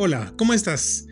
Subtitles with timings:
[0.00, 1.08] Hola, ¿cómo estás?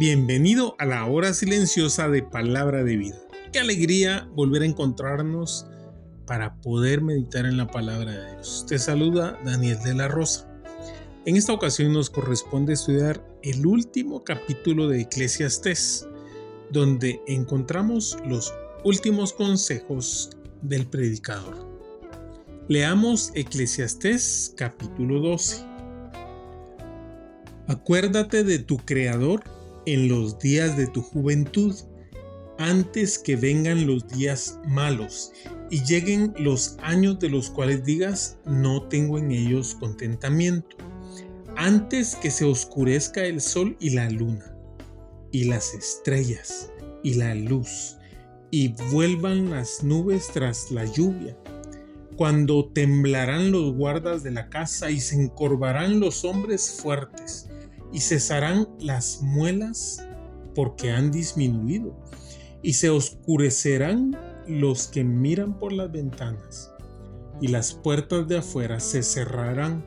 [0.00, 3.16] Bienvenido a la hora silenciosa de Palabra de Vida.
[3.52, 5.68] Qué alegría volver a encontrarnos
[6.26, 8.66] para poder meditar en la palabra de Dios.
[8.68, 10.52] Te saluda Daniel de la Rosa.
[11.26, 16.08] En esta ocasión nos corresponde estudiar el último capítulo de Eclesiastés,
[16.72, 20.30] donde encontramos los últimos consejos
[20.60, 21.68] del predicador.
[22.66, 25.73] Leamos Eclesiastés capítulo 12.
[27.66, 29.42] Acuérdate de tu Creador
[29.86, 31.74] en los días de tu juventud,
[32.58, 35.32] antes que vengan los días malos
[35.70, 40.76] y lleguen los años de los cuales digas, no tengo en ellos contentamiento,
[41.56, 44.54] antes que se oscurezca el sol y la luna,
[45.32, 46.70] y las estrellas,
[47.02, 47.96] y la luz,
[48.50, 51.34] y vuelvan las nubes tras la lluvia,
[52.16, 57.48] cuando temblarán los guardas de la casa y se encorvarán los hombres fuertes
[57.94, 60.04] y cesarán las muelas
[60.54, 61.96] porque han disminuido,
[62.60, 66.72] y se oscurecerán los que miran por las ventanas,
[67.40, 69.86] y las puertas de afuera se cerrarán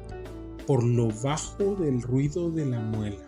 [0.65, 3.23] por lo bajo del ruido de la muela.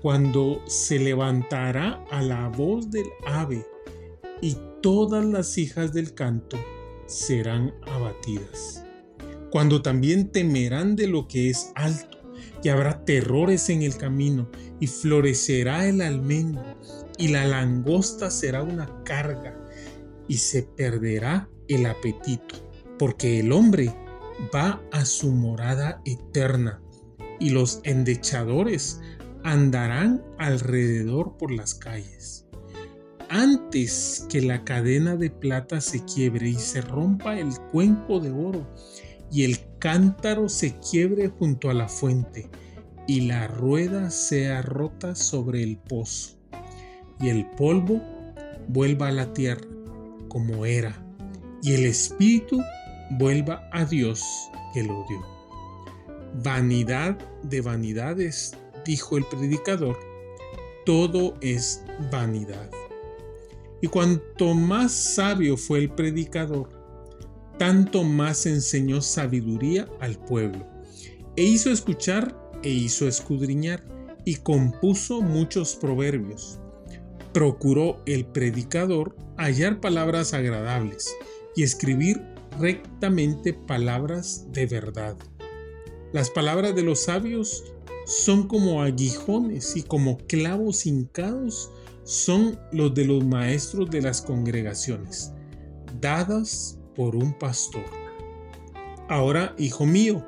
[0.00, 3.66] Cuando se levantará a la voz del ave,
[4.40, 6.56] y todas las hijas del canto
[7.06, 8.82] serán abatidas.
[9.50, 12.17] Cuando también temerán de lo que es alto,
[12.62, 16.78] y habrá terrores en el camino, y florecerá el almendro,
[17.16, 19.56] y la langosta será una carga,
[20.28, 22.56] y se perderá el apetito,
[22.98, 23.94] porque el hombre
[24.54, 26.82] va a su morada eterna,
[27.40, 29.00] y los endechadores
[29.44, 32.46] andarán alrededor por las calles.
[33.30, 38.66] Antes que la cadena de plata se quiebre y se rompa el cuenco de oro,
[39.30, 42.48] y el cántaro se quiebre junto a la fuente,
[43.06, 46.36] y la rueda sea rota sobre el pozo,
[47.20, 48.02] y el polvo
[48.68, 49.66] vuelva a la tierra
[50.28, 51.04] como era,
[51.62, 52.60] y el espíritu
[53.10, 54.22] vuelva a Dios
[54.74, 55.24] que lo dio.
[56.42, 59.98] Vanidad de vanidades, dijo el predicador,
[60.84, 62.70] todo es vanidad.
[63.80, 66.77] Y cuanto más sabio fue el predicador,
[67.58, 70.66] tanto más enseñó sabiduría al pueblo,
[71.36, 73.84] e hizo escuchar e hizo escudriñar,
[74.24, 76.58] y compuso muchos proverbios.
[77.32, 81.14] Procuró el predicador hallar palabras agradables
[81.56, 82.20] y escribir
[82.58, 85.16] rectamente palabras de verdad.
[86.12, 87.64] Las palabras de los sabios
[88.06, 91.70] son como aguijones y como clavos hincados
[92.04, 95.32] son los de los maestros de las congregaciones,
[96.00, 97.84] dadas por un pastor.
[99.08, 100.26] Ahora, hijo mío,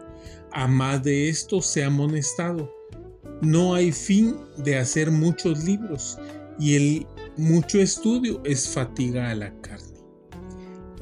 [0.53, 2.73] a más de esto se ha amonestado.
[3.43, 6.17] No hay fin de hacer muchos libros
[6.61, 9.99] y el mucho estudio es fatiga a la carne.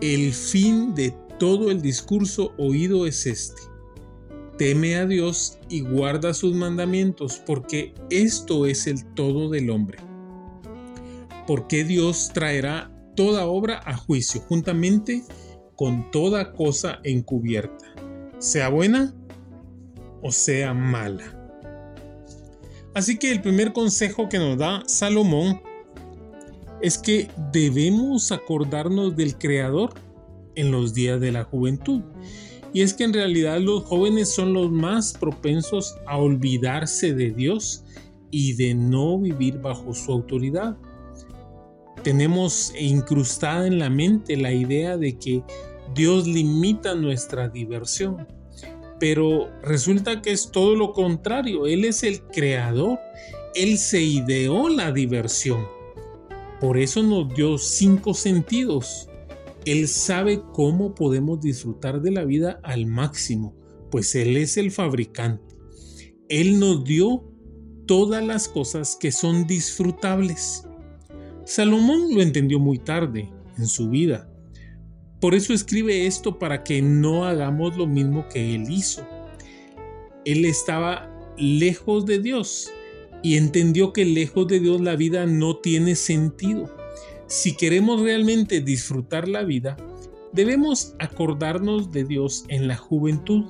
[0.00, 3.60] El fin de todo el discurso oído es este.
[4.56, 9.98] Teme a Dios y guarda sus mandamientos, porque esto es el todo del hombre.
[11.46, 15.24] Porque Dios traerá toda obra a juicio, juntamente
[15.78, 17.86] con toda cosa encubierta,
[18.40, 19.14] sea buena
[20.22, 21.38] o sea mala.
[22.94, 25.62] Así que el primer consejo que nos da Salomón
[26.82, 29.94] es que debemos acordarnos del Creador
[30.56, 32.02] en los días de la juventud.
[32.72, 37.84] Y es que en realidad los jóvenes son los más propensos a olvidarse de Dios
[38.32, 40.76] y de no vivir bajo su autoridad
[42.02, 45.42] tenemos incrustada en la mente la idea de que
[45.94, 48.26] Dios limita nuestra diversión.
[49.00, 51.66] Pero resulta que es todo lo contrario.
[51.66, 52.98] Él es el creador.
[53.54, 55.66] Él se ideó la diversión.
[56.60, 59.08] Por eso nos dio cinco sentidos.
[59.64, 63.54] Él sabe cómo podemos disfrutar de la vida al máximo,
[63.90, 65.56] pues Él es el fabricante.
[66.28, 67.24] Él nos dio
[67.86, 70.67] todas las cosas que son disfrutables.
[71.48, 73.30] Salomón lo entendió muy tarde.
[73.56, 74.28] en su vida.
[75.18, 79.04] Por eso escribe esto para que no hagamos lo mismo que él hizo.
[80.26, 82.70] Él estaba lejos de Dios
[83.22, 86.72] y entendió que lejos de Dios la vida no tiene sentido.
[87.26, 89.76] Si queremos realmente disfrutar la vida,
[90.32, 93.46] debemos acordarnos de Dios en la juventud.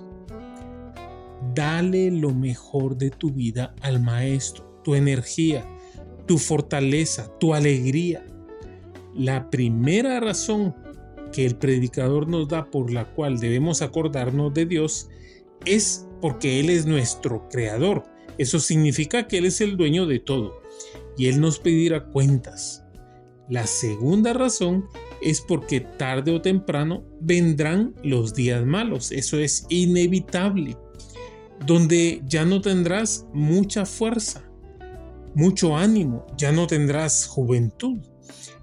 [1.52, 5.66] Dale lo mejor de tu vida al Maestro, tu energía,
[6.28, 8.24] tu fortaleza, tu alegría.
[9.16, 10.76] La primera razón
[11.32, 15.08] que el predicador nos da por la cual debemos acordarnos de Dios
[15.64, 18.04] es porque Él es nuestro creador.
[18.36, 20.60] Eso significa que Él es el dueño de todo
[21.16, 22.84] y Él nos pedirá cuentas.
[23.48, 24.84] La segunda razón
[25.22, 29.10] es porque tarde o temprano vendrán los días malos.
[29.10, 30.76] Eso es inevitable.
[31.66, 34.47] Donde ya no tendrás mucha fuerza,
[35.38, 37.98] mucho ánimo, ya no tendrás juventud.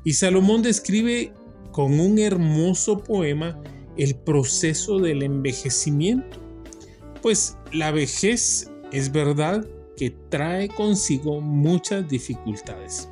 [0.04, 1.32] Y Salomón describe
[1.72, 3.58] con un hermoso poema
[3.96, 6.38] el proceso del envejecimiento.
[7.22, 13.08] Pues la vejez es verdad que trae consigo muchas dificultades.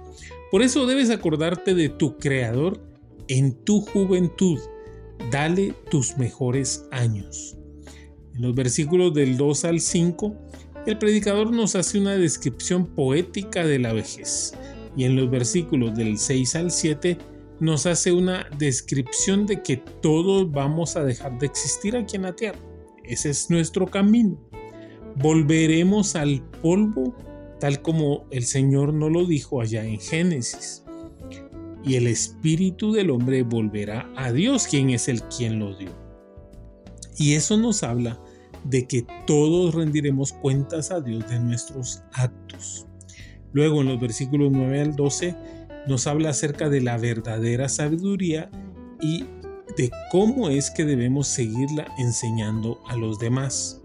[0.52, 2.82] Por eso debes acordarte de tu Creador
[3.30, 4.60] en tu juventud.
[5.32, 7.56] Dale tus mejores años.
[8.36, 10.36] En los versículos del 2 al 5,
[10.86, 14.54] el predicador nos hace una descripción poética de la vejez.
[14.96, 17.18] Y en los versículos del 6 al 7,
[17.60, 22.36] nos hace una descripción de que todos vamos a dejar de existir aquí en la
[22.36, 22.60] tierra.
[23.04, 24.38] Ese es nuestro camino.
[25.16, 27.16] Volveremos al polvo
[27.60, 30.84] tal como el Señor nos lo dijo allá en Génesis.
[31.86, 35.92] Y el espíritu del hombre volverá a Dios, quien es el quien lo dio.
[37.18, 38.20] Y eso nos habla
[38.64, 42.88] de que todos rendiremos cuentas a Dios de nuestros actos.
[43.52, 45.36] Luego en los versículos 9 al 12
[45.88, 48.50] nos habla acerca de la verdadera sabiduría
[49.02, 49.26] y
[49.78, 53.82] de cómo es que debemos seguirla enseñando a los demás.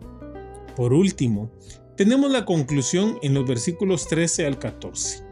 [0.76, 1.50] Por último,
[1.96, 5.24] tenemos la conclusión en los versículos 13 al 14,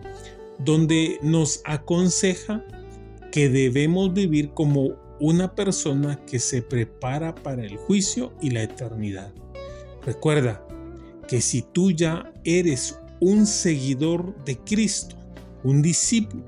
[0.59, 2.65] donde nos aconseja
[3.31, 9.33] que debemos vivir como una persona que se prepara para el juicio y la eternidad.
[10.05, 10.67] Recuerda
[11.29, 15.17] que si tú ya eres un seguidor de Cristo,
[15.65, 16.45] un discípulo,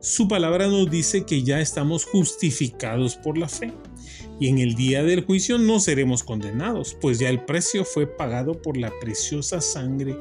[0.00, 3.72] su palabra nos dice que ya estamos justificados por la fe
[4.40, 8.62] y en el día del juicio no seremos condenados, pues ya el precio fue pagado
[8.62, 10.16] por la preciosa sangre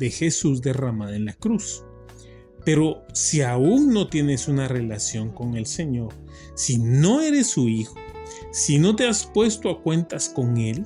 [0.00, 1.84] de Jesús derramada en la cruz.
[2.64, 6.14] Pero si aún no tienes una relación con el Señor,
[6.54, 7.96] si no eres su hijo,
[8.52, 10.84] si no te has puesto a cuentas con Él,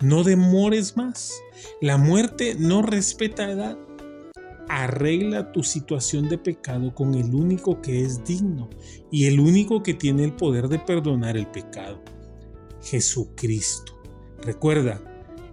[0.00, 1.32] no demores más.
[1.80, 3.76] La muerte no respeta edad
[4.68, 8.68] arregla tu situación de pecado con el único que es digno
[9.10, 12.02] y el único que tiene el poder de perdonar el pecado,
[12.82, 13.98] Jesucristo.
[14.42, 15.00] Recuerda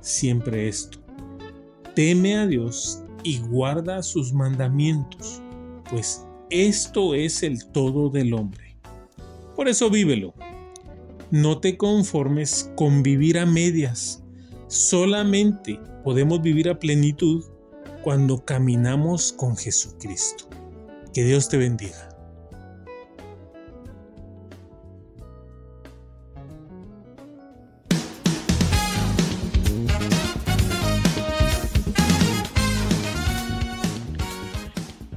[0.02, 1.00] siempre esto.
[1.96, 5.42] Teme a Dios y guarda sus mandamientos,
[5.90, 8.78] pues esto es el todo del hombre.
[9.56, 10.34] Por eso vívelo.
[11.32, 14.24] No te conformes con vivir a medias.
[14.68, 17.44] Solamente podemos vivir a plenitud
[18.04, 20.48] cuando caminamos con Jesucristo.
[21.14, 22.15] Que Dios te bendiga.